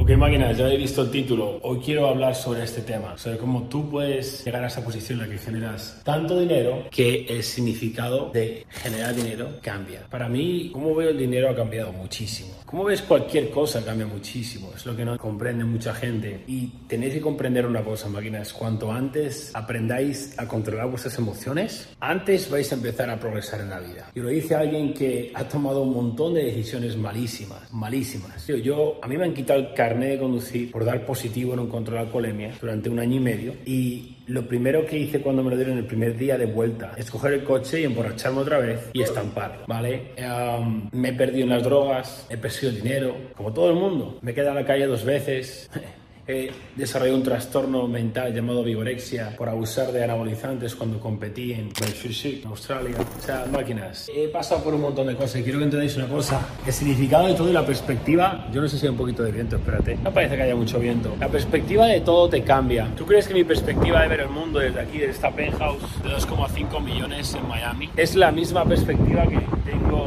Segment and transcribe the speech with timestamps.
[0.00, 1.58] Ok, máquinas, ya he visto el título.
[1.60, 5.28] Hoy quiero hablar sobre este tema, sobre cómo tú puedes llegar a esa posición en
[5.28, 10.06] la que generas tanto dinero que el significado de generar dinero cambia.
[10.08, 12.54] Para mí, cómo veo el dinero ha cambiado muchísimo.
[12.64, 14.72] Como ves cualquier cosa cambia muchísimo.
[14.74, 16.44] Es lo que no comprende mucha gente.
[16.46, 18.54] Y tenéis que comprender una cosa, máquinas.
[18.54, 23.80] Cuanto antes aprendáis a controlar vuestras emociones, antes vais a empezar a progresar en la
[23.80, 24.10] vida.
[24.14, 28.46] Y lo dice alguien que ha tomado un montón de decisiones malísimas, malísimas.
[28.46, 31.58] Yo, yo a mí me han quitado el carnet de conducir por dar positivo en
[31.58, 35.42] un control de alcoholemia durante un año y medio y lo primero que hice cuando
[35.42, 38.58] me lo dieron el primer día de vuelta es coger el coche y emborracharme otra
[38.58, 40.12] vez y estamparlo, ¿vale?
[40.16, 44.18] Um, me he perdido en las drogas, he perdido dinero, como todo el mundo.
[44.22, 45.68] Me he quedado en la calle dos veces.
[46.30, 52.46] He desarrollado un trastorno mental llamado vigorexia por abusar de anabolizantes cuando competí en en
[52.46, 52.96] Australia.
[53.18, 54.08] O sea, máquinas.
[54.14, 56.46] He pasado por un montón de cosas y quiero que entendáis una cosa.
[56.64, 59.32] El significado de todo y la perspectiva, yo no sé si hay un poquito de
[59.32, 59.96] viento, espérate.
[59.96, 61.16] No parece que haya mucho viento.
[61.18, 62.86] La perspectiva de todo te cambia.
[62.96, 66.10] ¿Tú crees que mi perspectiva de ver el mundo desde aquí, desde esta penthouse de
[66.10, 70.06] 2,5 millones en Miami, es la misma perspectiva que tengo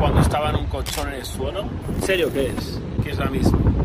[0.00, 1.66] cuando estaba en un colchón en el suelo?
[1.94, 2.80] ¿En serio qué es?
[3.04, 3.77] ¿Qué es la misma?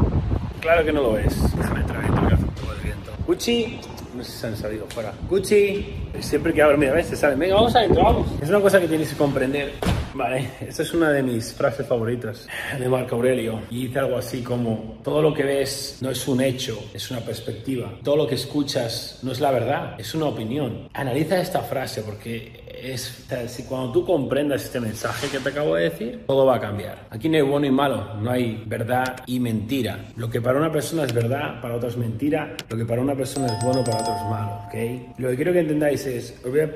[0.63, 1.57] Claro que no lo es.
[1.57, 3.11] Déjame entrar dentro que hace un poco de viento.
[3.27, 3.79] Gucci,
[4.15, 5.13] no sé si se han salido fuera.
[5.29, 7.37] Gucci, siempre que abro, mira, a veces salen.
[7.37, 8.27] Venga, vamos adentro, vamos.
[8.41, 9.73] Es una cosa que tienes que comprender.
[10.13, 12.47] Vale, esta es una de mis frases favoritas
[12.79, 13.59] de Marco Aurelio.
[13.71, 17.19] Y dice algo así como, todo lo que ves no es un hecho, es una
[17.19, 17.91] perspectiva.
[18.01, 20.87] Todo lo que escuchas no es la verdad, es una opinión.
[20.93, 25.89] Analiza esta frase porque es, si cuando tú comprendas este mensaje que te acabo de
[25.89, 27.07] decir, todo va a cambiar.
[27.09, 30.05] Aquí no hay bueno y malo, no hay verdad y mentira.
[30.15, 32.55] Lo que para una persona es verdad, para otra es mentira.
[32.69, 34.61] Lo que para una persona es bueno, para otra es malo.
[34.67, 35.19] ¿ok?
[35.19, 36.73] Lo que quiero que entendáis es, os voy a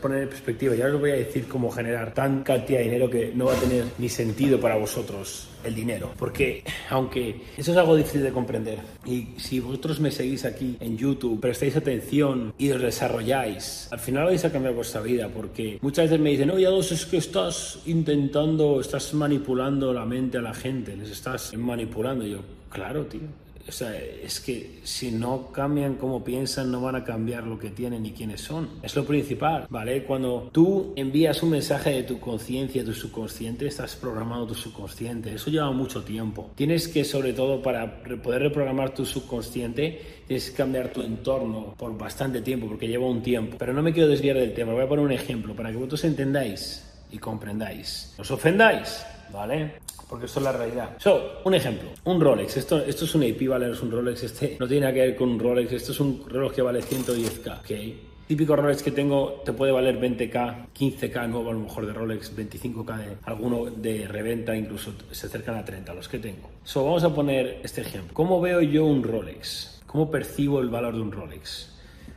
[0.00, 3.32] poner en perspectiva, ya os voy a decir cómo generar tan cantidad de dinero que
[3.34, 6.12] no va a tener ni sentido para vosotros el dinero.
[6.18, 10.96] Porque aunque eso es algo difícil de comprender, y si vosotros me seguís aquí en
[10.96, 15.28] YouTube, prestáis atención y os desarrolláis, al final vais a cambiar vuestra vida.
[15.40, 20.42] Porque muchas veces me dicen, oye, es que estás intentando, estás manipulando la mente a
[20.42, 22.26] la gente, les estás manipulando.
[22.26, 23.22] Y yo, claro, tío
[23.70, 27.70] o sea, es que si no cambian cómo piensan, no van a cambiar lo que
[27.70, 28.68] tienen y quiénes son.
[28.82, 30.02] Es lo principal, ¿vale?
[30.02, 35.32] Cuando tú envías un mensaje de tu conciencia, tu subconsciente, estás programando tu subconsciente.
[35.32, 36.50] Eso lleva mucho tiempo.
[36.56, 41.96] Tienes que, sobre todo, para poder reprogramar tu subconsciente, tienes que cambiar tu entorno por
[41.96, 43.56] bastante tiempo, porque lleva un tiempo.
[43.56, 44.72] Pero no me quiero desviar del tema.
[44.72, 48.14] Voy a poner un ejemplo para que vosotros entendáis y comprendáis.
[48.18, 49.06] ¿Os ofendáis?
[49.32, 49.74] ¿Vale?
[50.10, 50.96] Porque esto es la realidad.
[50.98, 52.56] So, un ejemplo, un Rolex.
[52.56, 53.70] Esto, esto es un AP, ¿vale?
[53.70, 54.24] Es un Rolex.
[54.24, 55.72] Este no tiene nada que ver con un Rolex.
[55.72, 58.26] Esto es un reloj que vale 110k, ¿ok?
[58.26, 62.36] Típico Rolex que tengo te puede valer 20k, 15k nuevo a lo mejor de Rolex,
[62.36, 66.50] 25k de alguno de reventa, incluso se acercan a 30 los que tengo.
[66.64, 68.12] So, vamos a poner este ejemplo.
[68.12, 69.80] ¿Cómo veo yo un Rolex?
[69.86, 71.72] ¿Cómo percibo el valor de un Rolex?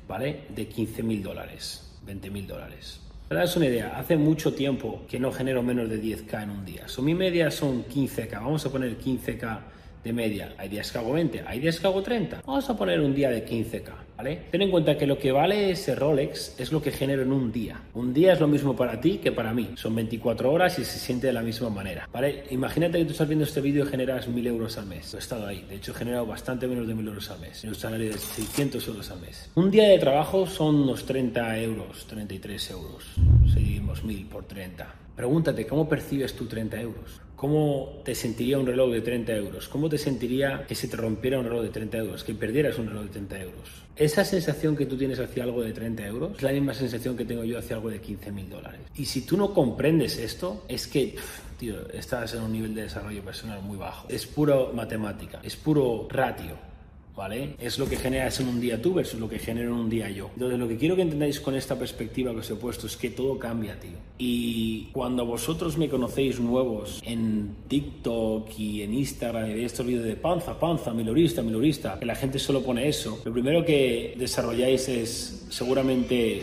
[0.08, 0.46] ¿Vale?
[0.50, 3.03] De 15 mil dólares, 20 mil dólares.
[3.34, 6.64] Para daros una idea, hace mucho tiempo que no genero menos de 10k en un
[6.64, 6.88] día.
[6.88, 8.30] So, mi media son 15k.
[8.34, 9.60] Vamos a poner 15k
[10.03, 10.53] de media.
[10.58, 12.41] Hay días que hago 20, hay días que hago 30.
[12.46, 14.41] Vamos a poner un día de 15K, ¿vale?
[14.52, 17.52] Ten en cuenta que lo que vale ese Rolex es lo que genero en un
[17.52, 17.81] día.
[17.94, 19.72] Un día es lo mismo para ti que para mí.
[19.75, 22.44] Son 24 horas y se siente de la misma manera, ¿vale?
[22.52, 25.13] Imagínate que tú estás viendo este vídeo y generas 1000 euros al mes.
[25.13, 25.66] he estado ahí.
[25.69, 27.63] De hecho, he generado bastante menos de 1000 euros al mes.
[27.63, 29.50] En un salario de 600 euros al mes.
[29.56, 33.06] Un día de trabajo son unos 30 euros, 33 euros.
[33.53, 34.96] Seguimos 1000 por 30.
[35.16, 37.22] Pregúntate, ¿cómo percibes tú 30 euros?
[37.44, 39.68] ¿Cómo te sentiría un reloj de 30 euros?
[39.68, 42.24] ¿Cómo te sentiría que se te rompiera un reloj de 30 euros?
[42.24, 43.70] Que perdieras un reloj de 30 euros.
[43.98, 47.26] Esa sensación que tú tienes hacia algo de 30 euros es la misma sensación que
[47.26, 48.80] tengo yo hacia algo de 15 mil dólares.
[48.96, 51.18] Y si tú no comprendes esto, es que,
[51.59, 54.08] tío, estás en un nivel de desarrollo personal muy bajo.
[54.08, 56.73] Es puro matemática, es puro ratio.
[57.16, 57.56] ¿Vale?
[57.59, 60.09] Es lo que generas en un día tú versus lo que genero en un día
[60.09, 60.29] yo.
[60.34, 63.09] Entonces, lo que quiero que entendáis con esta perspectiva que os he puesto es que
[63.09, 63.97] todo cambia, tío.
[64.18, 70.06] Y cuando vosotros me conocéis nuevos en TikTok y en Instagram y de estos vídeos
[70.06, 74.88] de panza, panza, milorista, milorista, que la gente solo pone eso, lo primero que desarrolláis
[74.89, 76.42] es seguramente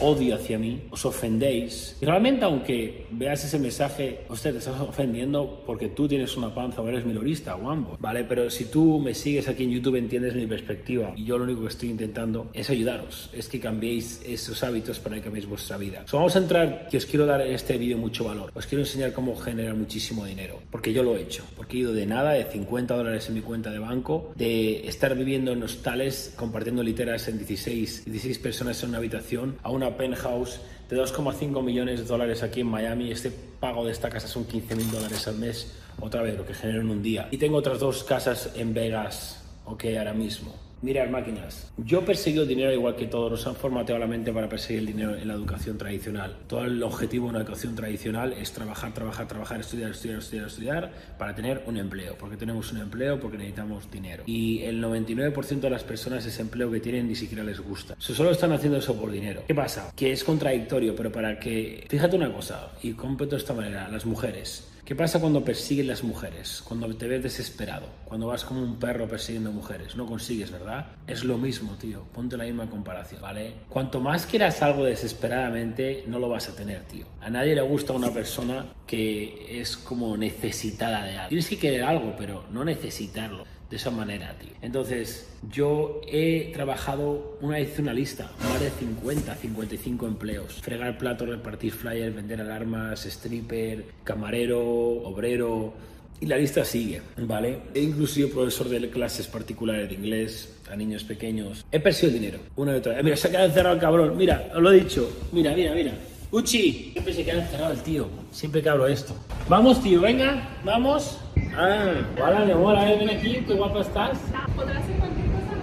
[0.00, 1.96] odio hacia mí, os ofendéis.
[2.00, 6.80] Y realmente, aunque veas ese mensaje, usted te estás ofendiendo porque tú tienes una panza
[6.80, 8.24] o eres minorista o ambos, ¿vale?
[8.24, 11.12] Pero si tú me sigues aquí en YouTube, entiendes mi perspectiva.
[11.16, 15.16] Y yo lo único que estoy intentando es ayudaros, es que cambiéis esos hábitos para
[15.16, 16.04] que cambiéis vuestra vida.
[16.06, 18.50] So, vamos a entrar, que os quiero dar en este vídeo mucho valor.
[18.54, 21.44] Os quiero enseñar cómo generar muchísimo dinero, porque yo lo he hecho.
[21.56, 25.14] Porque he ido de nada, de 50 dólares en mi cuenta de banco, de estar
[25.16, 30.60] viviendo en hostales, compartiendo literas en 16, 16 personas en una habitación, a una penthouse
[30.88, 33.10] de 2,5 millones de dólares aquí en Miami.
[33.10, 36.54] Este pago de esta casa son 15 mil dólares al mes, otra vez lo que
[36.54, 37.28] genero en un día.
[37.30, 40.69] Y tengo otras dos casas en Vegas, ok, ahora mismo.
[40.82, 41.70] Mirar máquinas.
[41.76, 43.30] Yo persigo el dinero igual que todos.
[43.30, 46.36] Nos han formateado la mente para perseguir el dinero en la educación tradicional.
[46.46, 50.92] Todo el objetivo de una educación tradicional es trabajar, trabajar, trabajar, estudiar, estudiar, estudiar, estudiar
[51.18, 52.16] para tener un empleo.
[52.18, 54.22] Porque tenemos un empleo, porque necesitamos dinero.
[54.24, 57.94] Y el 99% de las personas ese empleo que tienen ni siquiera les gusta.
[57.98, 59.42] solo están haciendo eso por dinero.
[59.46, 59.92] ¿Qué pasa?
[59.94, 61.84] Que es contradictorio, pero para que...
[61.90, 66.02] Fíjate una cosa, y completo de esta manera, las mujeres ¿Qué pasa cuando persiguen las
[66.02, 66.64] mujeres?
[66.66, 70.84] Cuando te ves desesperado, cuando vas como un perro persiguiendo mujeres, no consigues, ¿verdad?
[71.06, 73.54] Es lo mismo, tío, ponte la misma comparación, ¿vale?
[73.68, 77.06] Cuanto más quieras algo desesperadamente, no lo vas a tener, tío.
[77.22, 81.28] A nadie le gusta una persona que es como necesitada de algo.
[81.28, 84.50] Tienes que querer algo, pero no necesitarlo de esa manera, tío.
[84.62, 90.54] Entonces, yo he trabajado una vez una lista, más de 50, 55 empleos.
[90.60, 95.74] Fregar platos, repartir flyers, vender alarmas, stripper, camarero, obrero.
[96.20, 97.60] Y la lista sigue, ¿vale?
[97.74, 101.64] He inclusive profesor de clases particulares de inglés a niños pequeños.
[101.70, 103.04] He perdido el dinero, una y otra vez.
[103.04, 104.16] Mira, se ha quedado encerrado el cabrón.
[104.16, 105.28] Mira, os lo he dicho.
[105.32, 105.92] Mira, mira, mira.
[106.32, 108.06] Uchi, siempre se queda encerrado el tío.
[108.30, 109.14] Siempre que hablo esto.
[109.48, 111.18] Vamos, tío, venga, vamos.
[111.56, 114.18] Ah, hola, mi amor, a ver, ven aquí, qué guapa estás.
[114.54, 115.56] Podrás hacer cualquier cosa,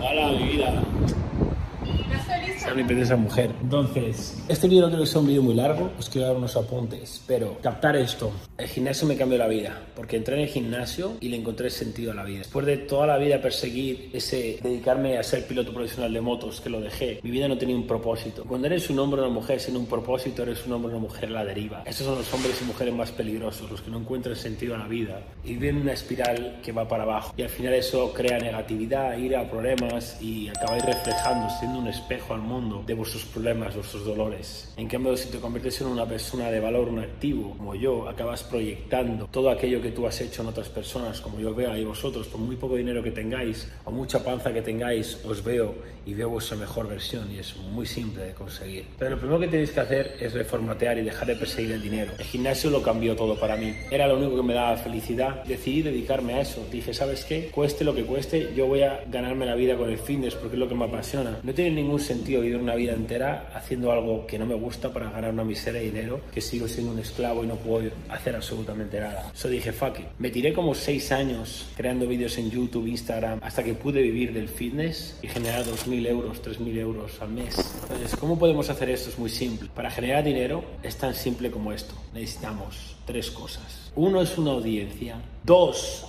[0.00, 0.82] me Hola, mi vida.
[3.02, 3.50] Esa mujer.
[3.60, 7.22] Entonces, este vídeo creo que es un vídeo muy largo, os quiero dar unos apuntes,
[7.26, 8.32] pero captar esto.
[8.62, 12.12] El gimnasio me cambió la vida, porque entré en el gimnasio y le encontré sentido
[12.12, 12.38] a la vida.
[12.38, 16.70] Después de toda la vida perseguir ese, dedicarme a ser piloto profesional de motos, que
[16.70, 18.44] lo dejé, mi vida no tenía un propósito.
[18.44, 21.08] Cuando eres un hombre o una mujer sin un propósito, eres un hombre o una
[21.08, 21.82] mujer a la deriva.
[21.84, 24.86] Estos son los hombres y mujeres más peligrosos, los que no encuentran sentido a la
[24.86, 27.34] vida y viven una espiral que va para abajo.
[27.36, 32.42] Y al final eso crea negatividad, ira, problemas y acabáis reflejando, siendo un espejo al
[32.42, 34.72] mundo de vuestros problemas, vuestros dolores.
[34.76, 38.51] En cambio, si te conviertes en una persona de valor, un activo, como yo, acabas
[38.52, 42.28] proyectando todo aquello que tú has hecho en otras personas, como yo veo ahí vosotros,
[42.28, 46.28] por muy poco dinero que tengáis o mucha panza que tengáis, os veo y veo
[46.28, 48.84] vuestra mejor versión y es muy simple de conseguir.
[48.98, 52.12] Pero lo primero que tenéis que hacer es reformatear y dejar de perseguir el dinero.
[52.18, 53.74] El gimnasio lo cambió todo para mí.
[53.90, 55.44] Era lo único que me daba felicidad.
[55.44, 56.66] Decidí dedicarme a eso.
[56.70, 57.50] Dije, ¿sabes qué?
[57.52, 60.60] Cueste lo que cueste, yo voy a ganarme la vida con el fitness porque es
[60.60, 61.38] lo que me apasiona.
[61.42, 65.10] No tiene ningún sentido vivir una vida entera haciendo algo que no me gusta para
[65.10, 68.98] ganar una miseria de dinero, que sigo siendo un esclavo y no puedo hacer absolutamente
[68.98, 69.30] nada.
[69.32, 70.06] Eso dije, fuck it.
[70.18, 74.48] Me tiré como seis años creando vídeos en YouTube, Instagram, hasta que pude vivir del
[74.48, 77.56] fitness y generar 2.000 euros, 3.000 euros al mes.
[77.82, 79.10] Entonces, ¿cómo podemos hacer esto?
[79.10, 79.70] Es muy simple.
[79.72, 81.94] Para generar dinero es tan simple como esto.
[82.12, 83.92] Necesitamos tres cosas.
[83.94, 85.22] Uno es una audiencia.
[85.44, 86.06] Dos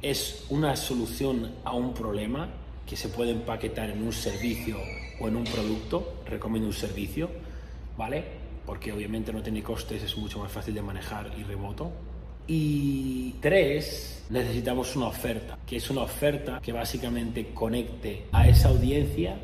[0.00, 2.48] es una solución a un problema
[2.86, 4.76] que se puede empaquetar en un servicio
[5.20, 6.22] o en un producto.
[6.26, 7.28] Recomiendo un servicio,
[7.96, 8.24] ¿vale?
[8.66, 11.90] Porque obviamente no tiene costes, es mucho más fácil de manejar y remoto.
[12.46, 19.36] Y tres, necesitamos una oferta, que es una oferta que básicamente conecte a esa audiencia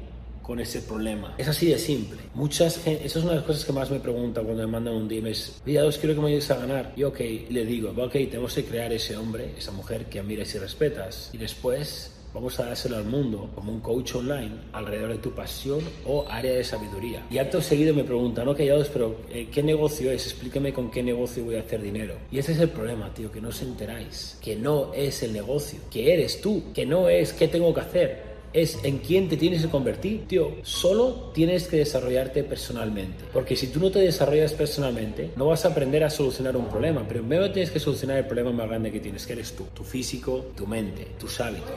[0.43, 1.35] con ese problema.
[1.37, 2.19] Es así de simple.
[2.35, 5.07] Muchas Esa es una de las cosas que más me preguntan cuando me mandan un
[5.07, 5.27] DM.
[5.27, 6.95] Es, mira, os quiero que me ayudes a ganar.
[6.97, 10.59] Y ok, le digo, ok, tenemos que crear ese hombre, esa mujer que admiras y
[10.59, 11.31] respetas.
[11.35, 15.81] Y después vamos a dárselo al mundo como un coach online alrededor de tu pasión
[16.07, 17.27] o área de sabiduría.
[17.31, 20.25] Y acto seguido me preguntan, ok, Yados, pero eh, ¿qué negocio es?
[20.25, 22.15] Explíqueme con qué negocio voy a hacer dinero.
[22.31, 24.39] Y ese es el problema, tío, que no os enteráis.
[24.41, 28.38] Que no es el negocio, que eres tú, que no es qué tengo que hacer
[28.53, 30.53] es en quién te tienes que convertir, tío.
[30.63, 33.25] Solo tienes que desarrollarte personalmente.
[33.33, 37.07] Porque si tú no te desarrollas personalmente, no vas a aprender a solucionar un problema.
[37.07, 39.65] Primero tienes que solucionar el problema más grande que tienes, que eres tú.
[39.75, 41.69] Tu físico, tu mente, tus hábitos.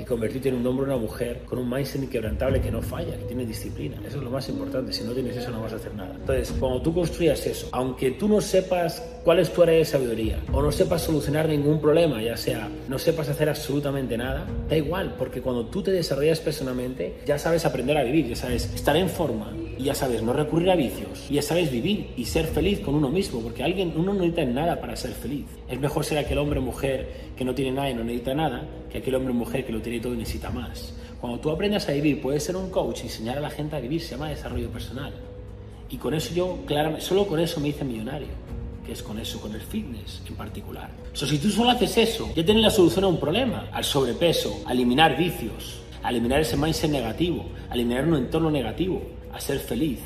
[0.00, 3.16] Y convertirte en un hombre o una mujer con un mindset inquebrantable que no falla,
[3.16, 4.00] que tiene disciplina.
[4.06, 4.92] Eso es lo más importante.
[4.92, 6.14] Si no tienes eso, no vas a hacer nada.
[6.14, 10.38] Entonces, cuando tú construyas eso, aunque tú no sepas cuál es tu área de sabiduría,
[10.52, 15.14] o no sepas solucionar ningún problema, ya sea no sepas hacer absolutamente nada, da igual,
[15.16, 19.08] porque cuando tú te desarrollas personalmente, ya sabes aprender a vivir, ya sabes estar en
[19.08, 22.80] forma, y ya sabes no recurrir a vicios, y ya sabes vivir y ser feliz
[22.80, 25.46] con uno mismo, porque alguien, uno no necesita nada para ser feliz.
[25.68, 28.64] Es mejor ser aquel hombre o mujer que no tiene nada y no necesita nada,
[28.90, 30.94] que aquel hombre o mujer que lo tiene todo y necesita más.
[31.20, 33.80] Cuando tú aprendas a vivir, puedes ser un coach y enseñar a la gente a
[33.80, 35.12] vivir, se llama desarrollo personal.
[35.88, 38.28] Y con eso yo, claramente, solo con eso me hice millonario,
[38.84, 40.90] que es con eso, con el fitness en particular.
[41.12, 43.84] O sea, si tú solo haces eso, ya tienes la solución a un problema, al
[43.84, 49.40] sobrepeso, a eliminar vicios, a eliminar ese mindset negativo, a eliminar un entorno negativo, a
[49.40, 50.00] ser feliz.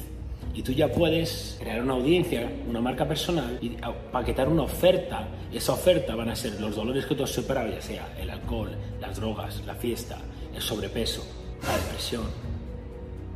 [0.54, 3.76] Y tú ya puedes crear una audiencia, una marca personal y
[4.10, 5.28] paquetar una oferta.
[5.52, 8.70] Esa oferta van a ser los dolores que tú has superado, ya sea el alcohol,
[9.00, 10.18] las drogas, la fiesta,
[10.54, 11.22] el sobrepeso,
[11.62, 12.24] la depresión,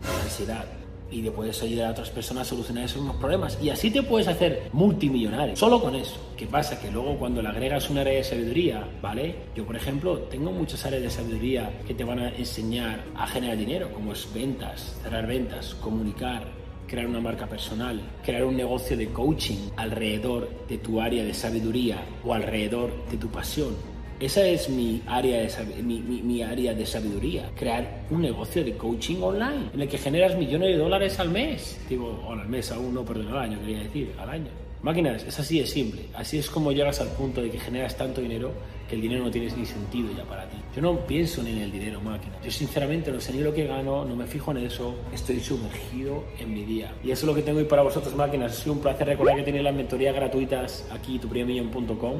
[0.02, 0.64] la ansiedad,
[1.10, 3.58] y le puedes ayudar a otras personas a solucionar esos mismos problemas.
[3.62, 6.16] Y así te puedes hacer multimillonario, solo con eso.
[6.36, 6.80] ¿Qué pasa?
[6.80, 9.34] Que luego cuando le agregas un área de sabiduría, ¿vale?
[9.54, 13.56] Yo, por ejemplo, tengo muchas áreas de sabiduría que te van a enseñar a generar
[13.56, 19.08] dinero, como es ventas, cerrar ventas, comunicar, crear una marca personal, crear un negocio de
[19.10, 23.76] coaching alrededor de tu área de sabiduría o alrededor de tu pasión.
[24.20, 29.16] Esa es mi área, de, mi, mi, área de sabiduría, crear un negocio de coaching
[29.22, 31.80] online en el que generas millones de dólares al mes.
[31.88, 34.50] Digo, o al mes, aún no, perdón, al año, quería decir, al año.
[34.82, 36.02] Máquinas, es así de simple.
[36.14, 38.52] Así es como llegas al punto de que generas tanto dinero
[38.90, 40.56] que el dinero no tiene ni sentido ya para ti.
[40.74, 42.34] Yo no pienso ni en el dinero, máquina.
[42.42, 46.24] Yo sinceramente no sé ni lo que gano, no me fijo en eso, estoy sumergido
[46.40, 46.92] en mi día.
[47.04, 48.52] Y eso es lo que tengo hoy para vosotros, máquinas.
[48.52, 52.14] Ha sido un placer recordar que tenéis las mentorías gratuitas aquí, tupriemillón.com.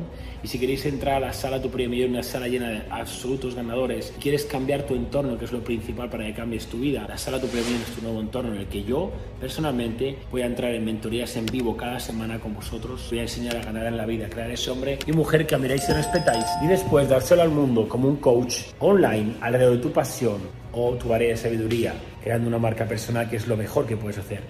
[0.45, 1.71] Y si queréis entrar a la sala Tu
[2.07, 6.25] una sala llena de absolutos ganadores, quieres cambiar tu entorno, que es lo principal para
[6.25, 9.11] que cambies tu vida, la sala Tu es tu nuevo entorno en el que yo,
[9.41, 13.09] personalmente, voy a entrar en mentorías en vivo cada semana con vosotros.
[13.11, 15.57] Voy a enseñar a ganar en la vida, a crear ese hombre y mujer que
[15.57, 19.93] admiráis y respetáis y después dárselo al mundo como un coach online alrededor de tu
[19.93, 20.41] pasión
[20.73, 24.19] o tu área de sabiduría, creando una marca personal que es lo mejor que puedes
[24.19, 24.43] hacer.